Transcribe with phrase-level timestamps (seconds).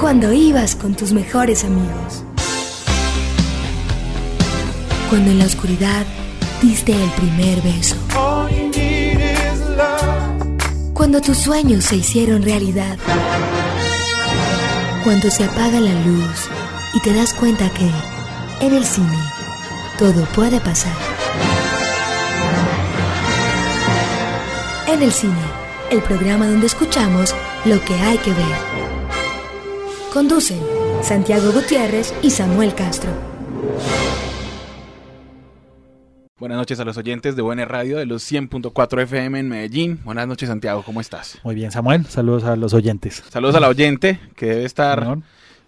[0.00, 2.24] Cuando ibas con tus mejores amigos.
[5.08, 6.04] Cuando en la oscuridad
[6.60, 7.96] diste el primer beso.
[10.94, 12.98] Cuando tus sueños se hicieron realidad.
[15.04, 16.48] Cuando se apaga la luz
[16.94, 17.88] y te das cuenta que
[18.66, 19.18] en el cine
[19.98, 20.96] todo puede pasar.
[24.88, 25.49] En el cine,
[25.90, 27.34] el programa donde escuchamos
[27.64, 28.46] lo que hay que ver.
[30.12, 30.60] Conducen
[31.02, 33.10] Santiago Gutiérrez y Samuel Castro.
[36.38, 40.00] Buenas noches a los oyentes de Buena Radio de los 100.4 FM en Medellín.
[40.04, 41.38] Buenas noches, Santiago, ¿cómo estás?
[41.44, 42.06] Muy bien, Samuel.
[42.06, 43.22] Saludos a los oyentes.
[43.28, 45.18] Saludos a la oyente que debe estar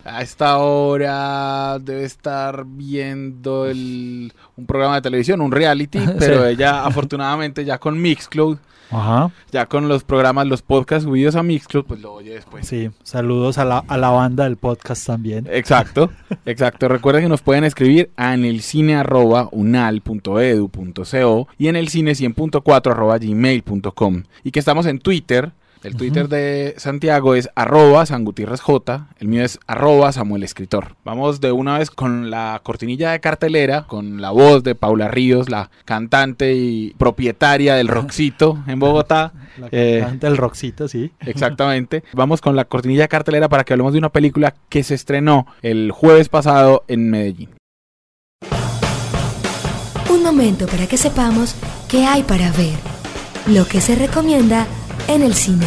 [0.05, 6.84] a esta hora, debe estar viendo el, un programa de televisión, un reality, pero ella
[6.84, 8.59] afortunadamente ya con Mixcloud
[8.93, 9.30] Ajá.
[9.51, 12.69] Ya con los programas, los podcasts subidos a Mixcloud, pues lo oye después.
[12.69, 15.49] Sí, saludos a la, a la banda del podcast también.
[15.51, 16.10] Exacto,
[16.46, 16.88] exacto.
[16.88, 22.12] Recuerden que nos pueden escribir a en el cine arroba unal.edu.co y en el cine
[22.12, 24.24] 100.4 arroba gmail.com.
[24.45, 25.52] Y que estamos en Twitter
[25.83, 30.97] el Twitter de Santiago es arroba J, el mío es arroba Samuel Escritor.
[31.05, 35.49] Vamos de una vez con la cortinilla de cartelera, con la voz de Paula Ríos,
[35.51, 39.33] la cantante y propietaria del Roxito en Bogotá.
[39.59, 41.13] La eh, cantante del Roxito, sí.
[41.21, 42.05] Exactamente.
[42.13, 45.46] Vamos con la cortinilla de cartelera para que hablemos de una película que se estrenó
[45.63, 47.51] el jueves pasado en Medellín.
[50.09, 51.57] Un momento para que sepamos
[51.89, 52.79] qué hay para ver,
[53.46, 54.67] lo que se recomienda
[55.09, 55.66] en el cine.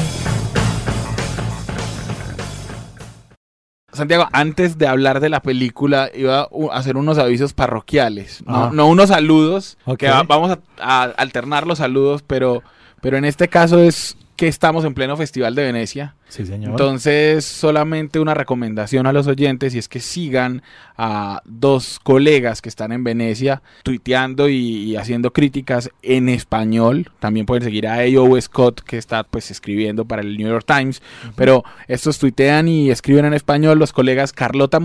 [3.96, 8.84] Santiago, antes de hablar de la película, iba a hacer unos avisos parroquiales, no, ah.
[8.84, 12.62] unos saludos, que vamos a, alternar los saludos, pero,
[13.02, 16.16] pero en este caso es que estamos en pleno Festival de Venecia.
[16.28, 16.72] Sí, señor.
[16.72, 20.62] Entonces, solamente una recomendación a los oyentes y es que sigan
[20.98, 27.12] a dos colegas que están en Venecia tuiteando y, haciendo críticas en español.
[27.20, 28.40] También pueden seguir a A.O.
[28.42, 31.02] Scott que está pues escribiendo para el New York Times.
[31.36, 34.80] Pero estos tuitean y escriben en español los colegas Carlota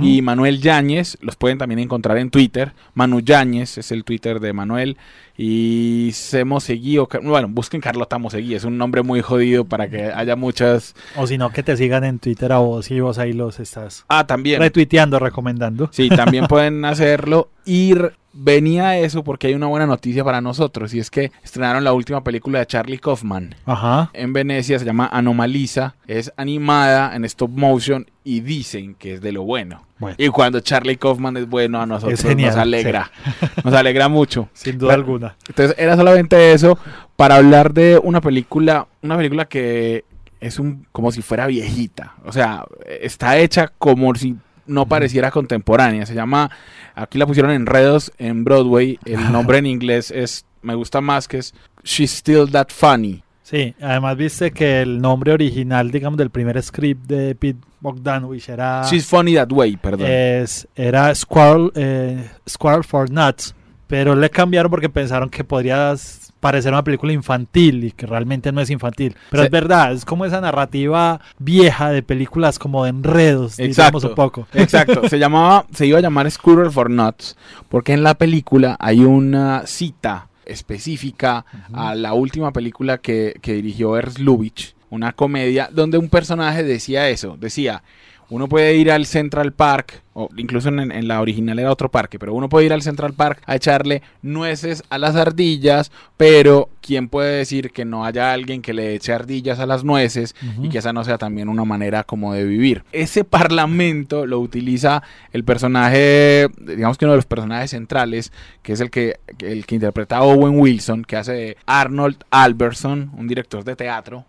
[0.00, 1.18] Y Manuel Yáñez.
[1.20, 2.72] Los pueden también encontrar en Twitter.
[2.94, 4.96] Manu Yáñez es el Twitter de Manuel.
[5.36, 8.54] Y se Mosegui, o, bueno, busquen Carlota Mosegui.
[8.54, 10.94] Es un nombre muy jodido para que haya muchas.
[11.16, 14.04] O si no, que te sigan en Twitter a vos y vos ahí los estás.
[14.08, 14.60] Ah, también.
[14.60, 15.88] Retuiteando, recomendando.
[15.92, 17.50] Sí, también pueden hacerlo.
[17.64, 21.92] Ir venía eso porque hay una buena noticia para nosotros y es que estrenaron la
[21.92, 24.10] última película de Charlie Kaufman Ajá.
[24.12, 29.32] en Venecia, se llama Anomalisa, es animada en stop motion y dicen que es de
[29.32, 29.84] lo bueno.
[30.16, 33.10] Y cuando Charlie Kaufman es bueno a nosotros nos alegra,
[33.64, 34.48] nos alegra mucho.
[34.54, 35.36] Sin duda alguna.
[35.46, 36.78] Entonces era solamente eso
[37.16, 40.04] para hablar de una película, una película que
[40.40, 44.36] es un como si fuera viejita, o sea, está hecha como si
[44.70, 46.06] no pareciera contemporánea.
[46.06, 46.50] Se llama,
[46.94, 48.98] aquí la pusieron Enredos en Broadway.
[49.04, 51.54] El nombre en inglés es, me gusta más que es
[51.84, 53.22] She's Still That Funny.
[53.42, 58.84] Sí, además viste que el nombre original, digamos, del primer script de Pete Bogdanovich era...
[58.88, 60.06] She's Funny That Way, perdón.
[60.08, 63.54] Es, era Squirrel, eh, Squirrel for Nuts,
[63.88, 68.60] pero le cambiaron porque pensaron que podrías parecer una película infantil y que realmente no
[68.60, 69.14] es infantil.
[69.30, 74.14] Pero es verdad, es como esa narrativa vieja de películas como de enredos, digamos un
[74.14, 74.48] poco.
[74.54, 77.36] Exacto, se llamaba, se iba a llamar Scooter for Nuts,
[77.68, 83.96] porque en la película hay una cita específica a la última película que, que dirigió
[83.96, 87.84] Ernst Lubitsch, una comedia donde un personaje decía eso, decía,
[88.30, 92.32] uno puede ir al Central Park, o incluso en, la original era otro parque, pero
[92.32, 97.38] uno puede ir al Central Park a echarle nueces a las ardillas, pero ¿quién puede
[97.38, 100.92] decir que no haya alguien que le eche ardillas a las nueces y que esa
[100.92, 102.84] no sea también una manera como de vivir?
[102.92, 105.02] Ese parlamento lo utiliza
[105.32, 108.32] el personaje, digamos que uno de los personajes centrales,
[108.62, 113.10] que es el que, el que interpreta a Owen Wilson, que hace de Arnold Alberson,
[113.16, 114.24] un director de teatro,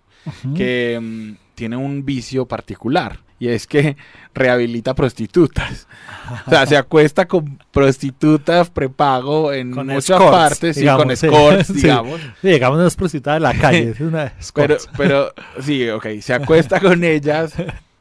[0.56, 3.98] que mm, tiene un vicio particular y es que
[4.36, 5.88] rehabilita prostitutas.
[6.46, 12.22] O sea, se acuesta con prostitutas prepago en muchas partes, y con escorts, digamos.
[12.40, 16.36] Sí, digamos, no es prostituta de la calle, es una pero, pero, sí, ok, se
[16.36, 17.56] acuesta con ellas,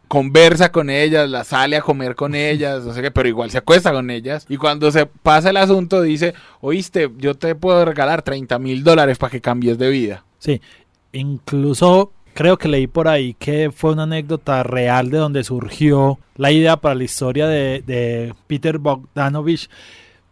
[0.09, 3.57] conversa con ellas, la sale a comer con ellas, no sé qué, pero igual se
[3.57, 4.45] acuesta con ellas.
[4.47, 9.17] Y cuando se pasa el asunto, dice, oíste, yo te puedo regalar 30 mil dólares
[9.17, 10.23] para que cambies de vida.
[10.39, 10.61] Sí,
[11.13, 16.51] incluso creo que leí por ahí que fue una anécdota real de donde surgió la
[16.51, 19.69] idea para la historia de, Peter Bogdanovich.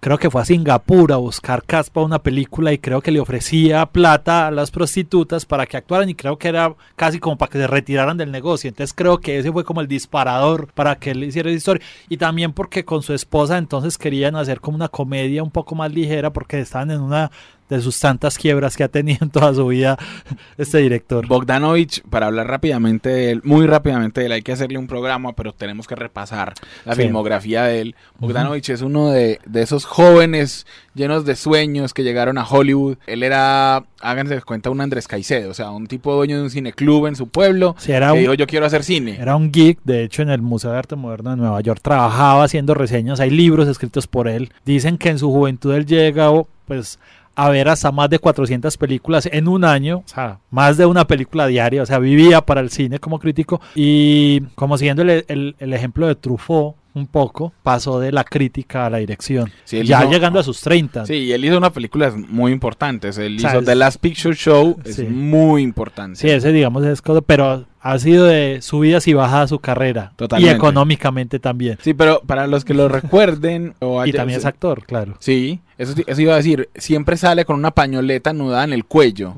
[0.00, 3.20] creo que fue a Singapur a buscar cast para una película y creo que le
[3.20, 7.52] ofrecía plata a las prostitutas para que actuaran y creo que era casi como para
[7.52, 8.68] que se retiraran del negocio.
[8.68, 11.86] Entonces creo que ese fue como el disparador para que él hiciera esa historia.
[12.08, 15.92] Y también porque con su esposa entonces querían hacer como una comedia un poco más
[15.92, 17.30] ligera porque estaban en una
[17.68, 19.98] de sus tantas quiebras que ha tenido en toda su vida
[20.58, 21.26] este director.
[21.26, 25.32] Bogdanovich, para hablar rápidamente de él, muy rápidamente de él, hay que hacerle un programa,
[25.34, 26.54] pero tenemos que repasar
[26.84, 27.02] la Sí.
[27.02, 27.94] filmografía de él.
[28.18, 32.96] Bogdanovich es uno de, de esos jóvenes llenos de sueños que llegaron a Hollywood.
[33.06, 37.06] Él era, háganse cuenta, un Andrés Caicedo, o sea, un tipo dueño de un cineclub
[37.06, 37.76] en su pueblo.
[37.78, 39.16] Sí, era que un- dijo, yo quiero hacer cine.
[39.20, 42.42] Era un geek, de hecho en el Museo de Arte Moderno de Nueva York trabajaba
[42.44, 44.50] haciendo reseñas, hay libros escritos por él.
[44.64, 46.98] Dicen que en su juventud él llega o, pues
[47.40, 51.06] a ver hasta más de 400 películas en un año, o sea, más de una
[51.06, 55.54] película diaria, o sea, vivía para el cine como crítico y como siguiendo el, el-
[55.58, 60.00] el ejemplo de Truffaut un poco, pasó de la crítica a la dirección, Sí, ya
[60.00, 61.06] hizo- llegando a sus 30.
[61.06, 63.18] Sí, y él hizo unas películas muy importantes.
[63.18, 66.18] Él O sea, hizo es- The Last Picture Show, es muy importante.
[66.18, 70.52] Sí, ese digamos es cosa, pero ha sido de subidas y bajadas su carrera Totalmente.
[70.52, 71.78] y económicamente también.
[71.82, 75.14] Sí, pero para los que lo recuerden o Y haya- también es actor, claro.
[75.20, 76.68] Sí, eso, eso iba a decir.
[76.74, 79.34] Siempre sale con una pañoleta anudada en el cuello.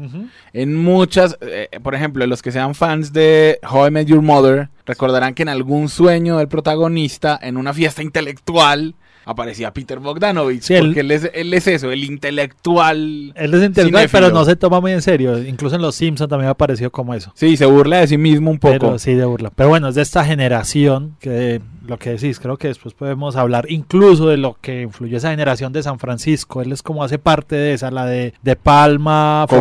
[0.52, 4.70] En muchas, eh, por ejemplo, los que sean fans de How I Met Your Mother,
[4.87, 8.94] recordarán que en algún sueño del protagonista, en una fiesta intelectual,
[9.25, 10.62] aparecía Peter Bogdanovich.
[10.62, 13.32] Sí, porque él es, él es eso, el intelectual.
[13.34, 14.08] Él es intelectual, Cinéfilo.
[14.12, 15.38] pero no se toma muy en serio.
[15.43, 17.32] Incluso en Los Simpsons también ha aparecido como eso.
[17.34, 18.72] Sí, se burla de sí mismo un poco.
[18.78, 19.50] Pero sí de burla.
[19.55, 23.67] Pero bueno, es de esta generación que lo que decís, creo que después podemos hablar
[23.69, 26.62] incluso de lo que influyó esa generación de San Francisco.
[26.62, 29.56] Él es como hace parte de esa, la de, de Palma, sí.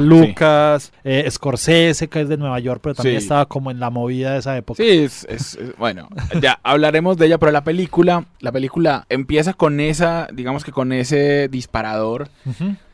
[0.00, 3.24] Lucas, eh, Scorsese, que es de Nueva York, pero también Sí.
[3.24, 4.82] estaba como en la movida de esa época.
[4.82, 6.08] Sí, es, es- es- bueno,
[6.40, 8.61] ya hablaremos de ella, pero la película, la película
[9.08, 12.28] empieza con esa, digamos que con ese disparador.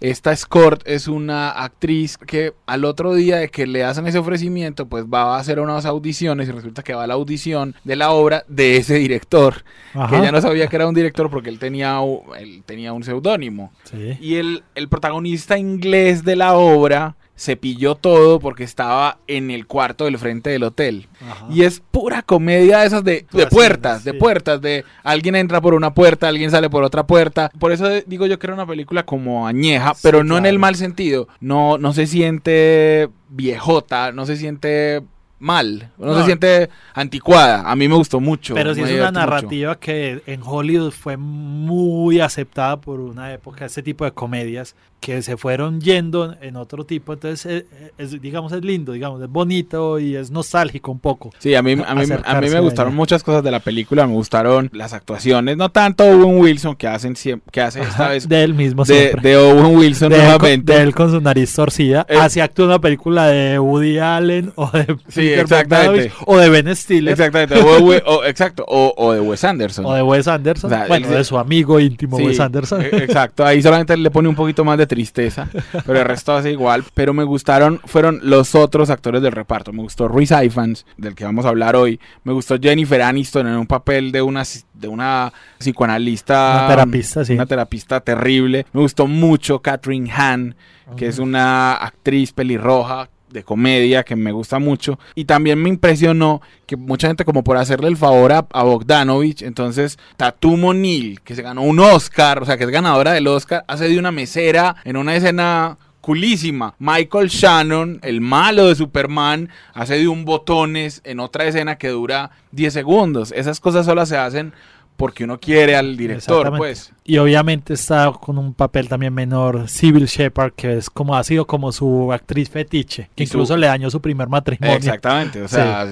[0.00, 4.86] Esta Scott es una actriz que al otro día de que le hacen ese ofrecimiento,
[4.86, 8.10] pues va a hacer unas audiciones y resulta que va a la audición de la
[8.10, 10.08] obra de ese director, Ajá.
[10.08, 11.98] que ella no sabía que era un director porque él tenía,
[12.38, 13.72] él tenía un seudónimo.
[13.84, 14.16] Sí.
[14.20, 19.68] Y el, el protagonista inglés de la obra se pilló todo porque estaba en el
[19.68, 21.06] cuarto del frente del hotel.
[21.20, 21.46] Ajá.
[21.48, 25.74] Y es pura comedia de esas de, de puertas, de puertas, de alguien entra por
[25.74, 27.52] una puerta, alguien sale por otra puerta.
[27.60, 30.58] Por eso digo yo que era una película como añeja, Sí, pero no en el
[30.58, 31.28] mal sentido.
[31.38, 35.02] No, no se siente viejota, no se siente
[35.38, 36.24] mal, no, se No.
[36.26, 37.70] siente anticuada.
[37.70, 38.54] A mí me gustó mucho.
[38.54, 39.12] Pero sí es una mucho.
[39.12, 45.22] narrativa que en Hollywood fue muy aceptada por una época, este tipo de comedias que
[45.22, 47.12] se fueron yendo en otro tipo.
[47.12, 51.30] Entonces, eh, eh, es, digamos, es lindo, digamos, es bonito y es nostálgico un poco.
[51.38, 54.14] Sí, a mí, a mí, a mí me gustaron muchas cosas de la película, me
[54.14, 57.14] gustaron las actuaciones, no tanto Owen Wilson que hacen
[57.52, 59.22] que hace esta vez de él mismo de, siempre.
[59.30, 60.72] de Owen Wilson De él, con, nuevamente.
[60.72, 62.04] de él con su nariz torcida.
[62.08, 66.12] Eh, Así actúa una película de Woody Allen o de Sí, Exactamente.
[66.26, 69.86] O de Ben Stiller Exactamente, o, o- exacto, o, o de Wes Anderson.
[69.86, 70.72] o de Wes Anderson.
[70.72, 72.82] O sea, bueno, de su amigo íntimo Sí, Wes Anderson.
[72.82, 75.48] e- Exacto, ahí solamente le pone un poquito más de tristeza,
[75.86, 76.84] pero el resto hace igual.
[76.94, 79.72] Pero me gustaron, fueron los otros actores del reparto.
[79.72, 81.98] Me gustó Rhys Ifans, del que vamos a hablar hoy.
[82.24, 84.42] Me gustó Jennifer Aniston en un papel de una,
[84.74, 86.58] de una psicoanalista.
[86.64, 87.34] Una terapista, sí.
[87.34, 88.66] Una terapista terrible.
[88.72, 90.54] Me gustó mucho Catherine Hahn,
[90.96, 94.98] que es una actriz pelirroja de comedia que me gusta mucho.
[95.14, 99.98] Y también me impresionó que mucha gente como por hacerle el favor a, Bogdanovich entonces
[100.16, 103.88] Tatum O'Neill que se ganó un Oscar o sea que es ganadora del Oscar hace
[103.88, 106.74] de una mesera en una escena culísima.
[106.78, 112.30] Michael Shannon el malo de Superman hace de un botones en otra escena que dura
[112.52, 113.32] 10 segundos.
[113.32, 114.52] Esas cosas solo se hacen
[114.98, 120.06] porque uno quiere al director pues Y obviamente está con un papel también menor, Sybil
[120.06, 123.88] Shepard, que es como ha sido como su actriz fetiche, que su- incluso le dañó
[123.90, 124.76] su primer matrimonio.
[124.76, 125.86] exactamente o sea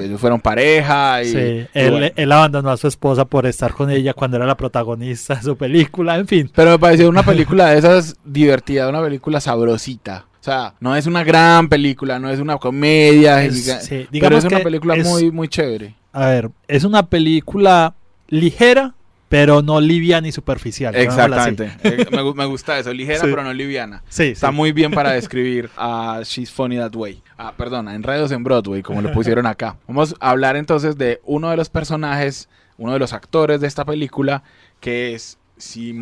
[0.00, 2.06] ellos fueron pareja y, Sí, y él, bueno.
[2.14, 5.56] él abandonó a su esposa por estar con ella cuando era la protagonista de su
[5.56, 6.50] película, en fin.
[6.54, 10.26] Pero me pareció una película de esas divertida, una película sabrosita.
[10.40, 14.44] O sea, no es una gran película, no es una comedia, Es- sí, pero es
[14.44, 15.94] una película es- muy, muy chévere.
[16.12, 17.94] A ver, es una película
[18.32, 18.94] ligera,
[19.28, 20.94] pero no liviana ni superficial.
[20.96, 21.70] Exactamente.
[21.84, 23.26] Eh, me, me gusta eso, ligera Sí.
[23.28, 24.02] pero no liviana.
[24.08, 24.54] Sí, Está sí.
[24.54, 27.22] muy bien para describir a She's Funny That Way.
[27.38, 29.76] Ah, perdona, Enredos en Broadway, como lo pusieron acá.
[29.86, 32.48] Vamos a hablar entonces de uno de los personajes,
[32.78, 34.42] uno de los actores de esta película,
[34.80, 35.92] que es, si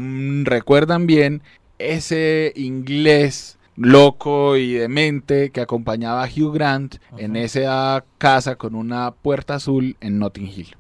[0.45, 1.43] recuerdan bien,
[1.79, 9.11] ese inglés loco y demente que acompañaba a Hugh Grant en esa casa con una
[9.13, 10.77] puerta azul en Notting Hill.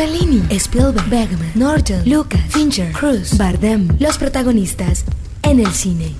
[0.00, 5.04] Fellini, Spielberg, Bergman, Norton, Lucas, Fincher, Cruz, Bardem, los protagonistas
[5.42, 6.14] en el cine.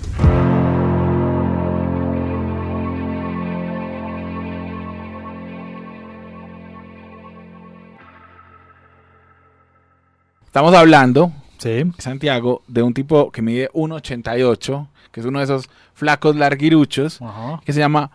[10.44, 11.90] Estamos hablando, Sí.
[11.96, 17.62] Santiago, de un tipo que mide 1,88, que es uno de esos flacos larguiruchos, Ajá.
[17.64, 18.10] que se llama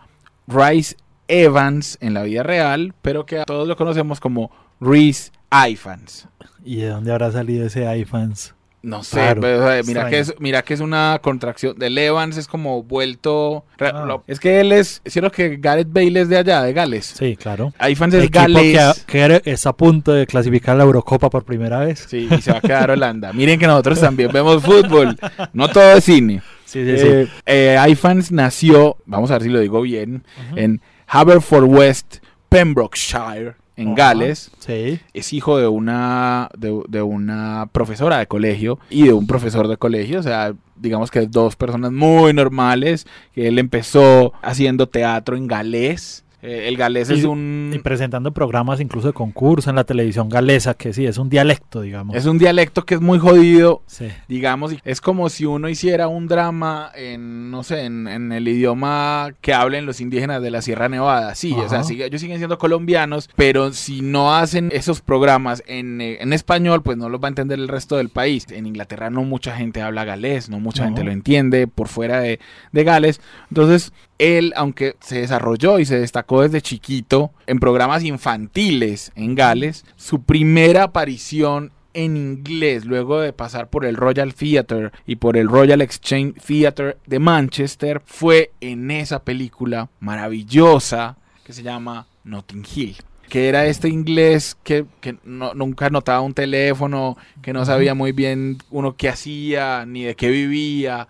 [0.46, 0.96] Rice
[1.26, 6.28] Evans en la vida real, pero que a todos lo conocemos como Reese Ifans.
[6.64, 8.54] ¿Y de dónde habrá salido ese iFans?
[8.82, 11.76] No sé, Claro, pero, o sea, mira, que es, mira que es una contracción.
[11.76, 13.64] Del Evans es como vuelto.
[13.80, 14.04] Ah.
[14.06, 15.02] lo- es que él es.
[15.04, 17.06] ¿Cierto que Gareth Bale es de allá, de Gales?
[17.18, 17.72] Sí, claro.
[17.88, 22.06] Ifans es Equipo que, que está a punto de clasificar la Eurocopa por primera vez.
[22.08, 23.32] Sí, y se va a quedar Holanda.
[23.32, 25.18] Miren que nosotros también vemos fútbol.
[25.52, 26.42] No todo es cine.
[26.64, 27.06] Sí, sí, sí.
[27.08, 30.22] Eh, eh, Ifans nació, vamos a ver si lo digo bien,
[30.54, 33.94] en Haverfordwest, Pembrokeshire, en.
[33.94, 34.50] Gales.
[34.58, 35.00] Sí.
[35.12, 39.76] es hijo de una de, de una profesora de colegio y de un profesor de
[39.76, 45.46] colegio, o sea, digamos que dos personas muy normales, que él empezó haciendo teatro en
[45.46, 46.24] galés.
[46.42, 50.74] Eh, el galés es un Y presentando programas incluso de concurso en la televisión galesa,
[50.74, 52.14] que sí, es un dialecto, digamos.
[52.14, 54.08] es un dialecto que es muy jodido, Sí.
[54.28, 58.46] digamos, y es como si uno hiciera un drama en, no sé, en, en el
[58.48, 61.34] idioma que hablen los indígenas de la Sierra Nevada.
[61.34, 66.00] Sí, o sea, sigue- ellos siguen siendo colombianos, pero si no hacen esos programas en,
[66.02, 68.46] eh, en español, pues no los va a entender el resto del país.
[68.50, 70.88] En Inglaterra no mucha gente habla galés, no mucha No.
[70.88, 72.38] gente lo entiende por fuera de,
[72.72, 73.20] de Gales.
[73.50, 79.84] Entonces, él, aunque se desarrolló y se destacó desde chiquito en programas infantiles en Gales,
[79.96, 85.48] su primera aparición en inglés, luego de pasar por el Royal Theatre y por el
[85.48, 92.96] Royal Exchange Theatre de Manchester, fue en esa película maravillosa que se llama Notting Hill.
[93.28, 98.12] Que era este inglés que, que no- nunca notaba un teléfono, que no sabía muy
[98.12, 101.08] bien uno qué hacía, ni de qué vivía,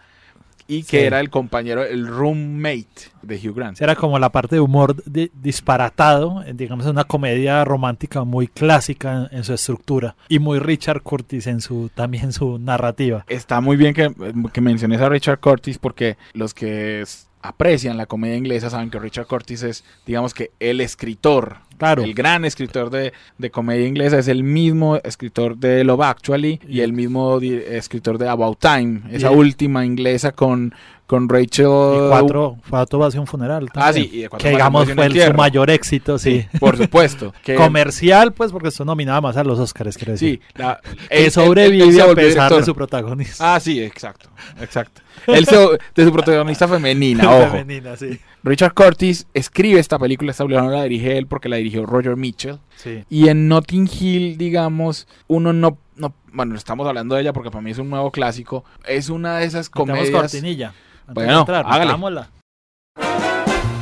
[0.69, 1.05] y que Sí.
[1.05, 3.81] era el compañero, el roommate de Hugh Grant.
[3.81, 9.29] Era como la parte de humor di- disparatado, eh, digamos, una comedia romántica muy clásica
[9.31, 13.25] en, en su estructura y muy Richard Curtis en su también su narrativa.
[13.29, 14.13] Está muy bien que,
[14.53, 17.05] que menciones a Richard Curtis porque los que
[17.43, 21.59] aprecian la comedia inglesa saben que Richard Curtis es, digamos que, el escritor.
[21.79, 22.03] Claro.
[22.03, 26.81] El gran escritor de, de comedia inglesa es el mismo escritor de Love Actually y
[26.81, 30.75] el mismo escritor de About Time, esa última inglesa con,
[31.07, 31.67] con Rachel.
[31.67, 33.69] Y cuatro, cuatro va a ser un funeral.
[33.75, 36.47] Ah, también, sí, y de cuatro que digamos fue el- su mayor éxito, sí.
[36.59, 37.33] Por supuesto.
[37.45, 40.41] Que, Comercial, pues, porque esto nominaba más a los Oscars, quiero decir.
[40.47, 43.55] sí, la- que él- él- él sobrevive a pesar de su protagonista.
[43.55, 44.29] Ah, sí, exacto,
[44.61, 45.01] exacto.
[45.27, 47.51] Él se- de su protagonista femenina, ojo.
[47.53, 48.19] Femenina, sí.
[48.43, 52.17] Richard Curtis escribe esta película, esta película no la dirige él porque la dirigió Roger
[52.17, 52.59] Mitchell.
[52.77, 53.03] sí.
[53.11, 57.63] Y en Notting Hill, digamos, uno no, no, bueno, estamos hablando de ella porque para
[57.63, 58.65] mí es un nuevo clásico.
[58.87, 60.21] Es una de esas Tenemos comedias.
[60.23, 60.67] cortinilla.
[61.01, 61.87] antes Bueno, de entrar, hágale.
[61.87, 62.31] metámosla.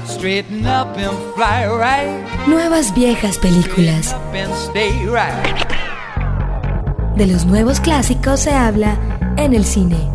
[0.06, 2.46] Straighten up and fly right.
[2.48, 4.16] Nuevas viejas películas.
[4.72, 5.66] Right.
[7.16, 8.96] De los nuevos clásicos se habla
[9.36, 10.10] en el cine.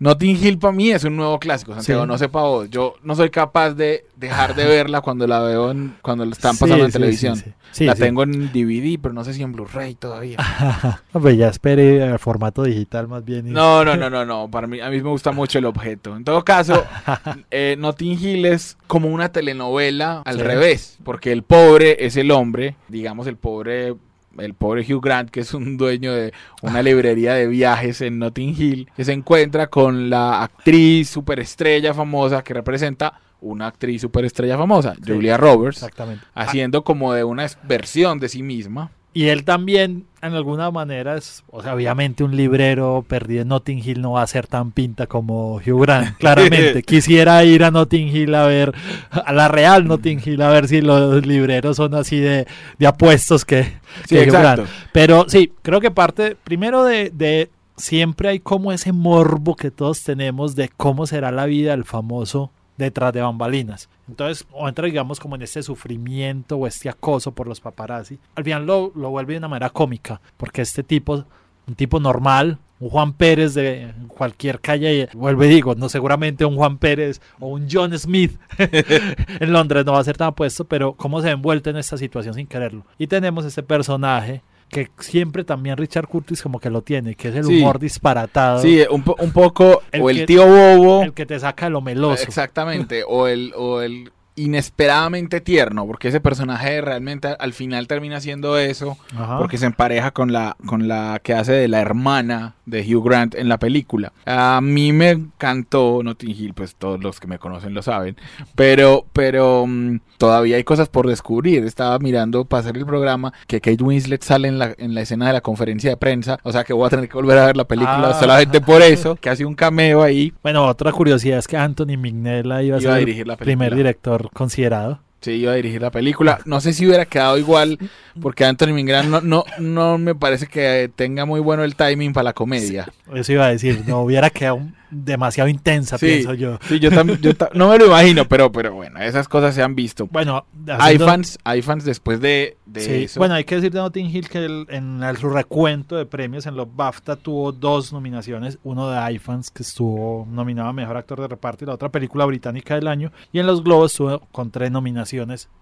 [0.00, 2.08] Notting Hill para mí es un nuevo clásico, Santiago, Sí.
[2.08, 2.70] no sé para vos.
[2.70, 6.56] Yo no soy capaz de dejar de verla cuando la veo, en, cuando la están
[6.56, 7.36] pasando Sí, en sí, televisión.
[7.36, 7.52] sí, sí.
[7.72, 10.38] Sí, la tengo en DVD, pero no sé si en Blu-ray todavía.
[11.12, 13.48] No, pues ya espere el formato digital más bien.
[13.48, 14.50] y- No, no, no, no, no.
[14.50, 16.16] Para mí, a mí me gusta mucho el objeto.
[16.16, 16.82] En todo caso,
[17.50, 22.76] eh, Notting Hill es como una telenovela al revés, porque el pobre es el hombre,
[22.88, 23.94] digamos el pobre,
[24.38, 26.32] el pobre Hugh Grant, que es un dueño de
[26.62, 32.42] una librería de viajes en Notting Hill, que se encuentra con la actriz superestrella famosa
[32.42, 35.12] que representa una actriz superestrella famosa, Sí.
[35.12, 36.24] Julia Roberts, Exactamente.
[36.34, 38.90] haciendo como de una versión de sí misma.
[39.12, 43.82] Y él también, en alguna manera, es, o sea, obviamente un librero perdido en Notting
[43.84, 46.84] Hill no va a ser tan pinta como Hugh Grant, claramente.
[46.84, 48.72] Quisiera ir a Notting Hill a ver,
[49.10, 52.46] a la real Notting Hill, a ver si los libreros son así de,
[52.78, 53.64] de apuestos que,
[54.06, 54.32] Sí, que Hugh.
[54.32, 54.68] Grant.
[54.92, 60.04] Pero sí, creo que parte, primero de, de siempre hay como ese morbo que todos
[60.04, 62.52] tenemos de cómo será la vida del famoso
[62.84, 63.88] detrás de bambalinas.
[64.08, 68.18] Entonces, o entra, digamos, como en este sufrimiento o este acoso por los paparazzi.
[68.34, 71.24] Al final lo, lo vuelve de una manera cómica, porque este tipo,
[71.66, 76.56] un tipo normal, un Juan Pérez de cualquier calle, vuelve y digo, no seguramente un
[76.56, 80.94] Juan Pérez o un John Smith en Londres no va a ser tan apuesto, pero
[80.94, 82.86] cómo se ha envuelto en esta situación sin quererlo.
[82.96, 87.34] Y tenemos este personaje que siempre también Richard Curtis como que lo tiene, que es
[87.34, 87.58] el Sí.
[87.58, 91.02] humor disparatado, Sí, un, po- un poco, El o el que- tío bobo.
[91.02, 92.22] el que te saca lo meloso.
[92.22, 98.58] Exactamente, o el, o el inesperadamente tierno, porque ese personaje realmente al final termina siendo
[98.58, 99.38] eso, Ajá.
[99.38, 103.34] porque se empareja con la, con la que hace de la hermana de Hugh Grant
[103.34, 104.12] en la película.
[104.26, 108.16] A mí me encantó Notting Hill, pues todos los que me conocen lo saben,
[108.54, 111.64] pero, pero mm, todavía hay cosas por descubrir.
[111.64, 115.26] Estaba mirando para hacer el programa que Kate Winslet sale en la, en la escena
[115.28, 117.56] de la conferencia de prensa, o sea que voy a tener que volver a ver
[117.56, 118.20] la película Ah.
[118.20, 120.32] solamente por eso, que hace un cameo ahí.
[120.42, 123.38] Bueno, otra curiosidad es que Anthony Mignella iba a Iba a ser dirigir la el
[123.38, 123.76] primer película.
[123.76, 125.00] director considerado.
[125.20, 126.38] Sí, iba a dirigir la película.
[126.46, 127.78] No sé si hubiera quedado igual,
[128.22, 132.24] porque Anthony Mingran no, no, no me parece que tenga muy bueno el timing para
[132.24, 132.88] la comedia.
[133.14, 134.62] Eso iba a decir, no hubiera quedado
[134.92, 136.06] demasiado intensa, Sí.
[136.06, 136.58] pienso yo.
[136.66, 139.76] Sí, yo también, yo no me lo imagino, pero, pero bueno, esas cosas se han
[139.76, 140.08] visto.
[140.10, 143.20] Bueno, Hay haciendo- fans, hay fans después de, de Sí, eso.
[143.20, 146.46] Bueno, hay que decir de Notting Hill que el- en el, su recuento de premios
[146.46, 151.20] en los BAFTA tuvo dos nominaciones, uno de iFans que estuvo nominado a Mejor Actor
[151.20, 154.50] de Reparto y la otra película británica del año, y en los Globos estuvo con
[154.50, 155.09] tres nominaciones,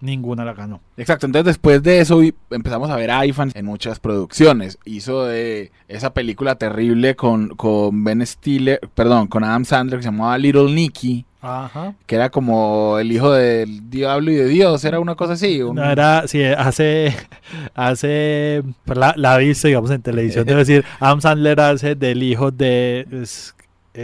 [0.01, 0.81] ninguna la ganó.
[0.97, 4.77] Exacto, entonces después de eso empezamos a ver a iFans en muchas producciones.
[4.85, 10.11] Hizo de esa película terrible con, con Ben Stiller, perdón, con Adam Sandler que se
[10.11, 11.93] llamaba Little Nicky, Ajá.
[12.05, 15.61] que era como el hijo del diablo y de Dios, era una cosa así.
[15.61, 17.15] un- No, era, sí, hace,
[17.75, 22.23] hace, pues la, la he visto, digamos, en televisión, debo decir, Adam Sandler hace del
[22.23, 23.55] hijo de, es,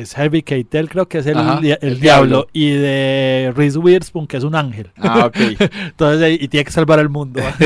[0.02, 2.48] es Harvey Keitel, creo que es el, Ajá, el el diablo, diablo.
[2.54, 4.92] y de Reese Witherspoon, que es un ángel.
[4.98, 5.38] Ah, ok.
[5.88, 7.42] Entonces, y tiene que salvar el mundo.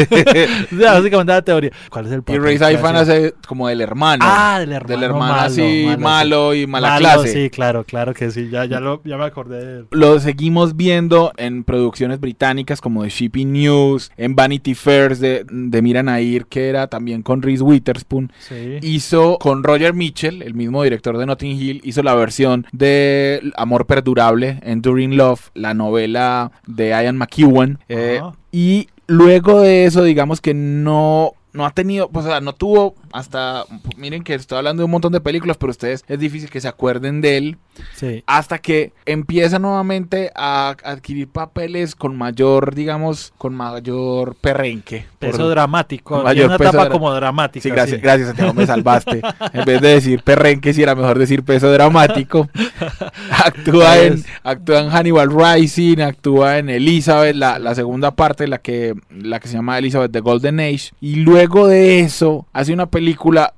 [0.71, 1.71] O sea, básicamente la teoría.
[1.89, 3.11] ¿Cuál es el y papel Ray que Ifan hace?
[3.27, 4.23] hace como del hermano.
[4.27, 4.93] Ah, del hermano.
[4.95, 7.33] del hermano malo, así malo, y mala Malo, clase.
[7.33, 8.49] Sí, claro, claro que sí.
[8.49, 9.87] Ya, ya, lo, ya me acordé de él.
[9.91, 15.81] Lo seguimos viendo en producciones británicas como The Shipping News, en Vanity Fairs de, de
[15.81, 18.31] Mira Nair, que era también con Reese Witherspoon.
[18.39, 18.77] Sí.
[18.81, 23.85] Hizo con Roger Mitchell, el mismo director de Notting Hill, hizo la versión de Amor
[23.85, 27.79] Perdurable, Enduring Love, la novela de Ian McEwan.
[27.89, 28.21] eh,
[28.51, 32.95] y luego de eso, digamos que no, no ha tenido, pues, o sea, no tuvo
[33.13, 33.65] hasta,
[33.97, 36.67] miren que estoy hablando de un montón de películas, pero ustedes es difícil que se
[36.67, 37.57] acuerden de él
[37.95, 38.23] sí.
[38.27, 45.05] hasta que empieza nuevamente a adquirir papeles con mayor, digamos, con mayor perrenque.
[45.19, 46.15] por- Peso dramático.
[46.15, 47.63] con y mayor una peso etapa dra- como dramática.
[47.63, 48.01] Sí, gracias, sí.
[48.03, 49.21] gracias Santiago, me salvaste.
[49.53, 52.47] en vez de decir perrenque, si era mejor decir peso dramático.
[53.43, 58.57] actúa, en, Es- actúa en Hannibal Rising, actúa en Elizabeth, la, la segunda parte, la
[58.59, 60.91] que, la que se llama Elizabeth The Golden Age.
[61.01, 62.98] Y luego de eso, hace una película,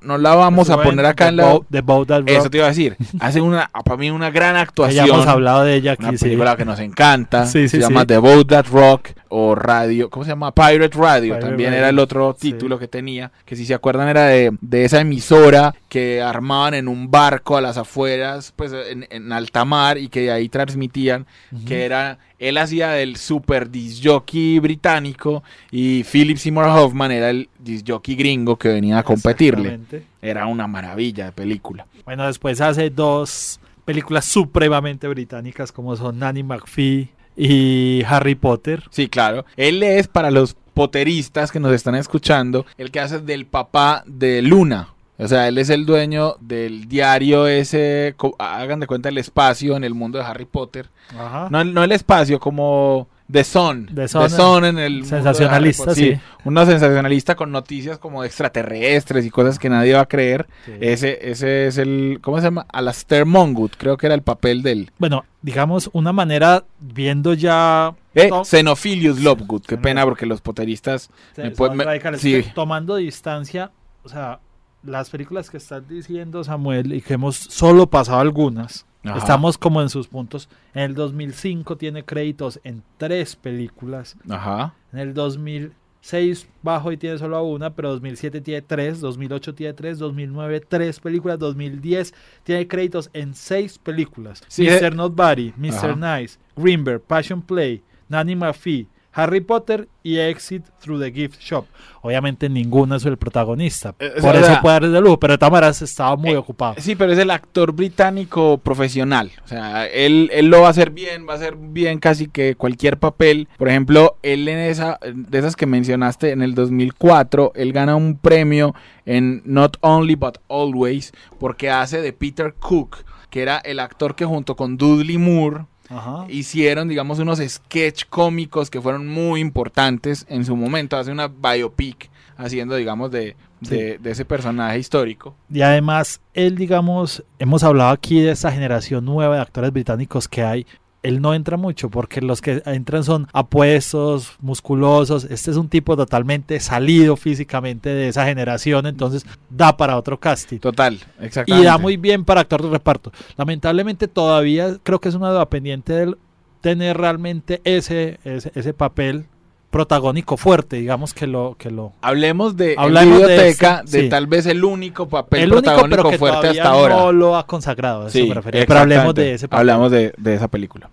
[0.01, 1.59] no la vamos a poner acá en la...
[1.69, 2.97] The Boat That Eso Rocked, te iba a decir.
[3.19, 5.05] Hace una, para mí, una gran actuación.
[5.07, 6.17] ya hemos hablado de ella Una aquí.
[6.17, 6.25] sí.
[6.25, 7.45] película que nos encanta.
[7.45, 8.07] Sí, se sí, llama sí.
[8.07, 10.09] The Boat That Rock o Radio.
[10.09, 10.53] ¿Cómo se llama?
[10.53, 11.33] Pirate Radio.
[11.35, 11.79] Pirate También Radio.
[11.79, 13.31] era el otro título que tenía.
[13.45, 17.61] Que si se acuerdan era de, de esa emisora que armaban en un barco a
[17.61, 21.25] las afueras, pues en, en alta mar y que de ahí transmitían.
[21.67, 22.17] Que era.
[22.39, 28.15] Él hacía del super disc jockey británico y Philip Seymour Hoffman era el disc jockey
[28.15, 29.81] gringo que venía a competirle.
[30.21, 31.85] Era una maravilla de película.
[32.05, 38.85] Bueno, después hace dos películas supremamente británicas como son Nanny McPhee y Harry Potter.
[38.91, 39.43] Sí, claro.
[39.57, 44.41] Él es para los poteristas que nos están escuchando, el que hace del papá de
[44.41, 44.90] Luna.
[45.21, 49.83] O sea, él es el dueño del diario ese, hagan de cuenta el espacio en
[49.83, 50.89] el mundo de Harry Potter.
[51.17, 51.47] Ajá.
[51.51, 53.89] No, no el espacio, como The Sun.
[53.93, 56.15] The Sun, en el mundo de sensacionalista, Potter.
[56.17, 56.21] sí.
[56.43, 60.47] Una sensacionalista con noticias como extraterrestres y cosas que nadie va a creer.
[60.65, 60.71] Sí.
[60.81, 62.65] Ese, ese es el, ¿cómo se llama?
[62.73, 64.91] Alastair Mongood, creo que era el papel del...
[64.97, 67.93] Bueno, digamos, una manera, viendo ya...
[68.15, 72.43] Eh, Xenophilius Lovegood, qué pena porque los poteristas me son pueden- me- sí.
[72.53, 73.71] tomando distancia,
[74.03, 74.39] o sea,
[74.83, 79.17] las películas que estás diciendo, Samuel, y que hemos solo pasado algunas, Ajá.
[79.17, 80.49] estamos como en sus puntos.
[80.73, 84.15] En el 2005 tiene créditos en tres películas.
[84.29, 84.73] Ajá.
[84.91, 89.99] En el 2006 bajo y tiene solo una, pero 2007 tiene tres, 2008 tiene tres,
[89.99, 92.13] 2009 tres películas, 2010
[92.43, 94.41] tiene créditos en seis películas.
[94.47, 94.83] Sí, Mr.
[94.85, 94.91] eh.
[94.91, 95.91] Nobody, Mr.
[95.91, 96.19] Ajá.
[96.19, 101.65] Nice, Greenberg, Passion Play, Nanny McPhee, Harry Potter y Exit Through the Gift Shop.
[102.01, 105.37] Obviamente ninguno es el protagonista, Eh, o por sea, eso puede dar de lujo, pero
[105.51, 106.75] maneras estaba muy Eh, ocupado.
[106.79, 109.31] Sí, pero es el actor británico profesional.
[109.43, 112.55] O sea, él, él lo va a hacer bien, va a hacer bien casi que
[112.55, 113.47] cualquier papel.
[113.57, 118.17] Por ejemplo, él en esa, de esas que mencionaste, en el 2004, él gana un
[118.17, 118.73] premio
[119.05, 122.97] en Not Only But Always, porque hace de Peter Cook,
[123.29, 126.25] que era el actor que junto con Dudley Moore Ajá.
[126.29, 130.97] hicieron, digamos, unos sketch cómicos que fueron muy importantes en su momento.
[130.97, 135.35] Hace una biopic haciendo, digamos, de, de, de ese personaje histórico.
[135.51, 140.43] Y además, él, digamos, hemos hablado aquí de esta generación nueva de actores británicos que
[140.43, 140.65] hay.
[141.03, 145.25] Él no entra mucho porque los que entran son apuestos, musculosos.
[145.25, 150.59] Este es un tipo totalmente salido físicamente de esa generación, entonces da para otro casting.
[150.59, 151.63] Total, exactamente.
[151.63, 153.11] Y da muy bien para actor de reparto.
[153.37, 156.17] Lamentablemente todavía creo que es una duda pendiente del
[156.61, 159.25] tener realmente ese, ese, ese papel
[159.71, 164.09] protagónico fuerte, digamos que lo que lo Hablemos de Hablemos de biblioteca de, este, sí.
[164.09, 166.95] tal vez el único papel el único protagónico pero que fuerte hasta ahora.
[166.97, 168.65] no lo ha consagrado, eso Sí, me refería.
[168.67, 169.59] Pero hablemos de ese papel.
[169.59, 170.89] Hablamos de, de esa película.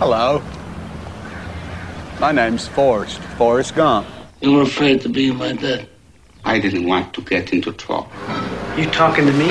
[0.00, 0.42] Hello.
[2.20, 3.20] My name's Forrest.
[3.38, 4.06] Forrest Gump.
[4.40, 5.86] You were afraid to be my dad.
[6.44, 8.08] I didn't want to get into trouble.
[8.76, 9.46] You talking to me?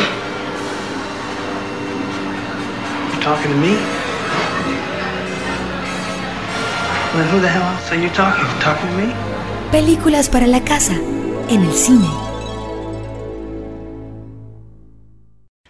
[3.14, 3.95] You talking to me?
[9.72, 10.94] Películas para la casa,
[11.50, 12.35] en el cine.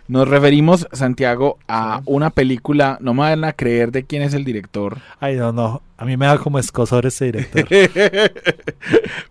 [0.07, 4.43] Nos referimos, Santiago, a una película, no me van a creer de quién es el
[4.45, 5.81] director, Ay, no, no.
[5.97, 7.65] A mí me da como escosor ese director.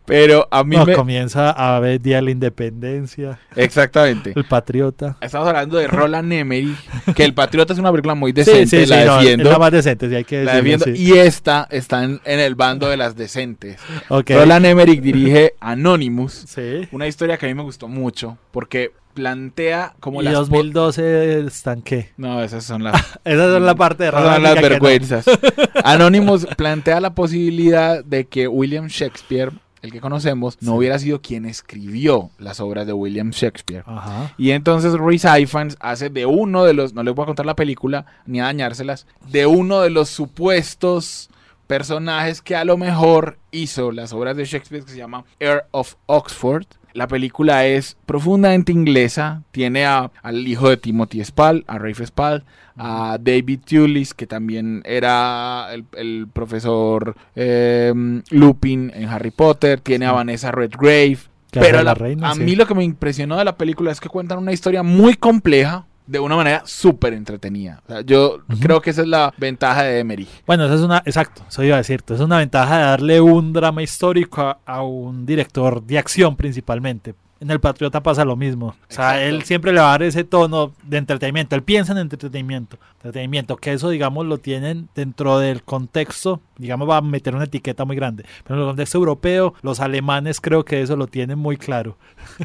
[0.07, 0.95] pero a mí No, me...
[0.95, 4.33] comienza a ver Día de la Independencia, Exactamente.
[4.35, 5.17] El Patriota.
[5.21, 6.77] Estamos hablando de Roland Emmerich,
[7.15, 9.45] que El Patriota es una película muy Sí, decente, sí, sí, la no, defiendo.
[9.45, 10.93] es la más decente, sí hay que la defiendo, sí.
[10.97, 13.79] Y esta está en, en el bando de las decentes.
[14.09, 16.89] Roland Emmerich dirige Anonymous, Sí.
[16.93, 20.35] una historia que a mí me gustó mucho, porque plantea como Y las...
[20.35, 22.11] po- 2012 están qué?
[22.17, 22.95] No, esas son las...
[23.25, 24.69] Esa es la parte de Esas son las que no.
[24.69, 25.25] vergüenzas.
[25.85, 30.79] Anonymous plantea la posibilidad de que William Shakespeare, el que conocemos, no Sí.
[30.79, 33.85] hubiera sido quien escribió las obras de William Shakespeare.
[33.87, 34.35] Ajá.
[34.39, 37.57] Y entonces Rhys Ifans hace de uno de los, no les voy a contar la
[37.57, 41.31] película ni a dañárselas, de uno de los supuestos
[41.67, 45.95] personajes que a lo mejor hizo las obras de Shakespeare que se llama Earl of
[46.07, 46.67] Oxford.
[46.95, 52.45] La película es profundamente inglesa, tiene a- al hijo de Timothy Spall, a Rafe Spall,
[52.77, 57.93] a David Tulis, que también era el, el profesor eh,
[58.31, 61.19] Lupin en Harry Potter, tiene a Vanessa Redgrave,
[61.51, 62.41] pero hace la la- reina, a sí.
[62.43, 65.87] mí lo que me impresionó de la película es que cuentan una historia muy compleja
[66.07, 67.83] de una manera súper entretenida.
[67.87, 70.29] O sea, yo creo que esa es la ventaja de Emery.
[70.47, 73.53] Bueno, esa es una, exacto, eso iba a decirte, es una ventaja de darle un
[73.53, 77.15] drama histórico a, a un director de acción principalmente.
[77.45, 78.69] En El Patriota pasa lo mismo.
[78.69, 79.21] O sea, Exacto.
[79.21, 81.55] él siempre le va a dar ese tono de entretenimiento.
[81.55, 82.79] Él piensa en entretenimiento.
[82.95, 87.85] Entretenimiento, que eso, digamos, lo tienen dentro del contexto, digamos, va a meter una etiqueta
[87.85, 88.25] muy grande.
[88.45, 91.99] Pero en el contexto europeo, los alemanes creo que eso lo tienen muy claro.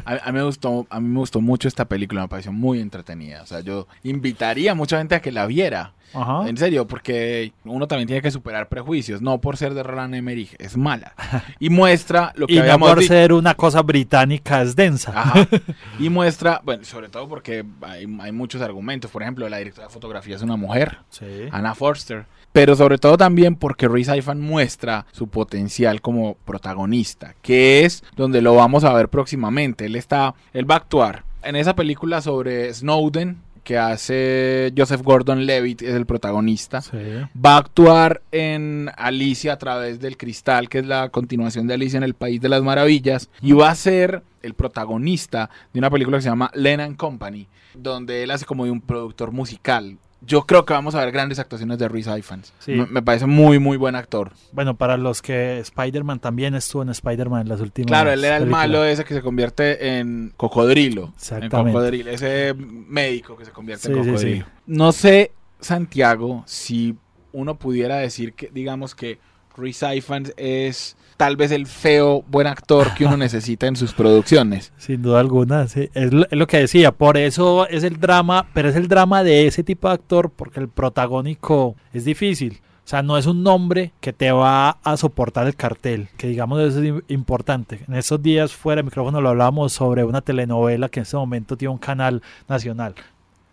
[0.04, 2.80] A, a mí me gustó, a mí me gustó mucho esta película, me pareció muy
[2.80, 3.42] entretenida.
[3.42, 5.94] O sea, yo invitaría a mucha gente a que la viera.
[6.14, 6.48] Ajá.
[6.48, 9.20] En serio, porque uno también tiene que superar prejuicios.
[9.22, 11.14] No por ser de Roland Emmerich, es mala.
[11.60, 13.12] Y muestra lo que Y no habíamos por dicho.
[13.12, 15.12] ser una cosa británica es densa.
[15.14, 15.46] Ajá.
[15.98, 19.10] Y muestra, bueno, sobre todo porque hay, hay muchos argumentos.
[19.10, 21.26] Por ejemplo, la directora de fotografía es una mujer, Sí.
[21.50, 22.24] Anna Forster.
[22.52, 28.42] Pero sobre todo también porque Rhys Ifan muestra su potencial como protagonista, que es donde
[28.42, 29.86] lo vamos a ver próximamente.
[29.86, 35.82] Él está, él va a actuar en esa película sobre Snowden que hace Joseph Gordon-Levitt,
[35.82, 36.80] es el protagonista.
[36.80, 36.98] Sí.
[37.34, 41.96] Va a actuar en Alicia a través del cristal, que es la continuación de Alicia
[41.96, 46.18] en el País de las Maravillas, y va a ser el protagonista de una película
[46.18, 49.98] que se llama Lennon Company, donde él hace como de un productor musical.
[50.22, 52.52] Yo creo que vamos a ver grandes actuaciones de Rhys Ifans.
[52.58, 52.72] Sí.
[52.72, 54.32] Me, me parece muy, muy buen actor.
[54.52, 57.88] Bueno, para los que Spider-Man también estuvo en Spider-Man en las últimas.
[57.88, 58.68] Claro, él era el películas.
[58.68, 61.04] malo ese que se convierte en cocodrilo.
[61.04, 61.72] En Exactamente.
[61.72, 64.44] cocodrilo, ese médico que se convierte en Sí, cocodrilo.
[64.46, 64.52] sí.
[64.66, 66.96] No sé, Santiago, si
[67.32, 69.18] uno pudiera decir que, digamos que
[69.56, 74.72] Rhys Ifans es tal vez el feo buen actor que uno necesita en sus producciones.
[74.78, 75.90] Sin duda alguna, sí.
[75.92, 79.22] Es lo, es lo que decía, por eso es el drama, pero es el drama
[79.22, 82.60] de ese tipo de actor, porque el protagónico es difícil.
[82.86, 86.58] O sea, no es un nombre que te va a soportar el cartel, que digamos
[86.60, 87.80] eso es im- importante.
[87.86, 91.54] En esos días fuera de micrófono lo hablábamos sobre una telenovela que en este momento
[91.58, 92.94] tiene un canal nacional.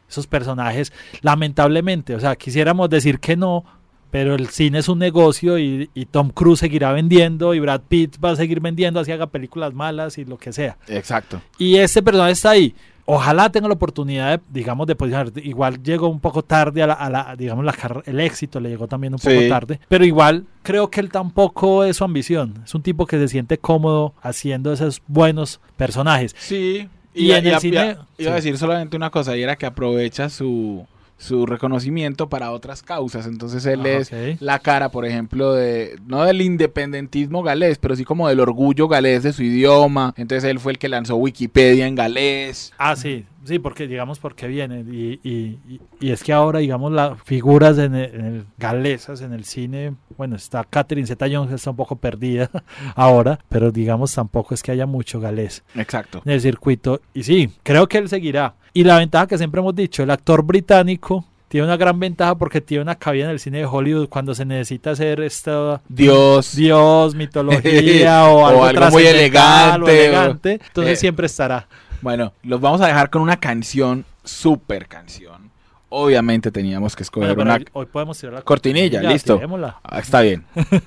[0.10, 3.66] Esos personajes, lamentablemente, o sea, quisiéramos decir que no,
[4.12, 8.18] pero el cine es un negocio y, y Tom Cruise seguirá vendiendo y Brad Pitt
[8.24, 10.78] va a seguir vendiendo así haga películas malas y lo que sea.
[10.88, 11.42] Exacto.
[11.58, 12.74] Y este personaje está ahí.
[13.10, 15.32] Ojalá tenga la oportunidad de, digamos, de posicionar.
[15.42, 17.74] Igual llegó un poco tarde a la, a la- digamos, la
[18.06, 19.48] el éxito le llegó también un poco Sí.
[19.48, 19.80] tarde.
[19.88, 22.62] Pero igual creo que él tampoco es su ambición.
[22.66, 26.36] Es un tipo que se siente cómodo haciendo esos buenos personajes.
[26.38, 26.90] Sí.
[27.14, 29.66] Y en el a- cine- a- iba a decir solamente una cosa, y era que
[29.66, 30.86] aprovecha su,
[31.18, 33.26] su reconocimiento para otras causas.
[33.26, 38.04] Entonces él Ah, es la cara, por ejemplo, de no del independentismo galés, pero sí
[38.04, 40.14] como del orgullo galés de su idioma.
[40.18, 42.74] Entonces él fue el que lanzó Wikipedia en galés.
[42.78, 43.26] Ah, sí.
[43.48, 47.96] Sí, porque digamos porque viene y, y- y- es que ahora digamos las figuras en
[47.96, 52.50] el, en el- galesas en el cine, bueno está Catherine Zeta-Jones está un poco perdida
[52.96, 56.22] ahora, pero digamos tampoco es que haya mucho galés Exacto.
[56.26, 59.76] en el circuito y sí, creo que él seguirá y la ventaja que siempre hemos
[59.76, 63.60] dicho, el actor británico tiene una gran ventaja porque tiene una cabida en el cine
[63.60, 66.54] de Hollywood cuando se necesita hacer esta Dios.
[66.58, 70.96] Dios, mitología o O algo, algo muy elegante, o- elegante, entonces Eh.
[70.98, 71.66] siempre estará.
[72.02, 75.52] Bueno, los vamos a dejar con una canción, super canción.
[75.90, 79.36] Obviamente teníamos que escoger Bueno, una hoy, hoy podemos tirar la cortinilla, listo.
[79.36, 79.80] tirémosla.
[79.84, 80.46] Ah, está bien.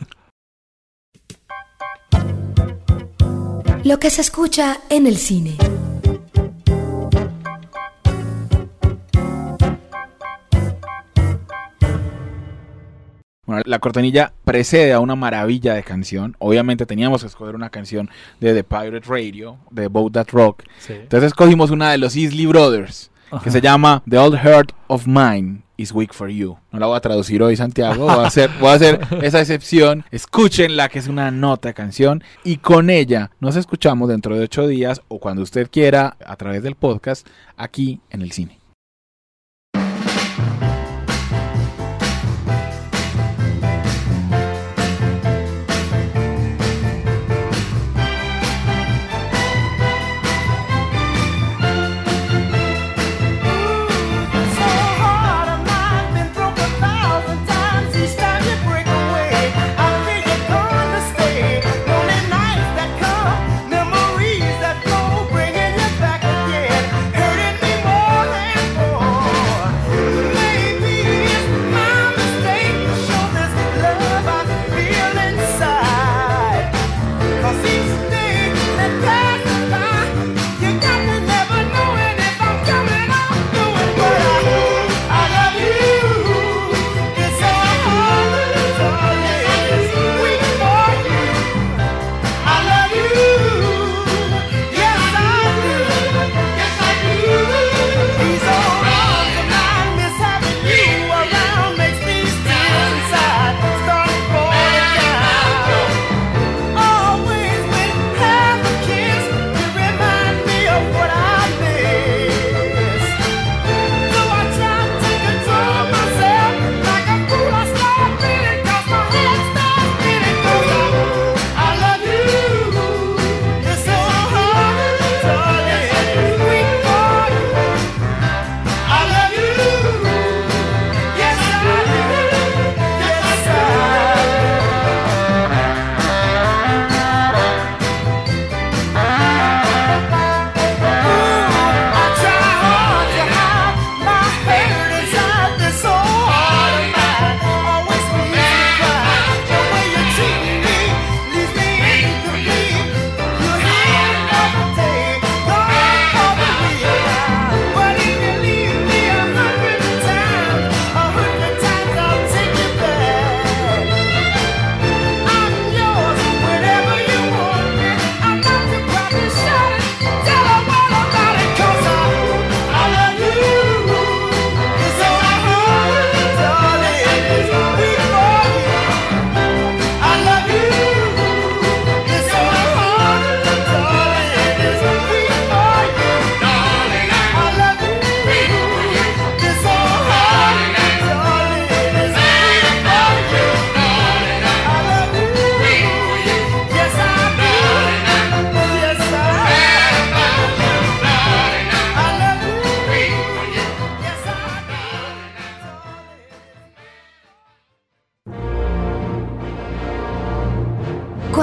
[3.84, 5.56] Lo que se escucha en el cine.
[13.50, 16.36] Bueno, la cortinilla precede a una maravilla de canción.
[16.38, 18.08] Obviamente teníamos que escoger una canción
[18.38, 20.62] de The Pirate Radio, de Boat That Rock.
[20.78, 20.92] Sí.
[20.92, 23.10] Entonces escogimos una de los Isley Brothers,
[23.42, 26.58] que se llama The Old Heart of Mine is Weak for You.
[26.70, 28.04] No la voy a traducir hoy, Santiago.
[28.04, 30.04] Voy a hacer, voy a hacer esa excepción.
[30.12, 32.22] Escúchenla, que es una nota de canción.
[32.44, 36.62] Y con ella nos escuchamos dentro de ocho días o cuando usted quiera a través
[36.62, 38.59] del podcast aquí en el cine.